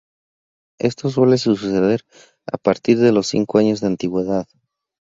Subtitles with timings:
[0.79, 2.01] Esto suele suceder
[2.51, 4.47] a partir de los cinco años de antigüedad.